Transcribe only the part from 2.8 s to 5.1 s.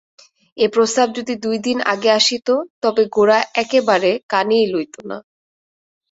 তবে গোরা একেবারে কানেই লইত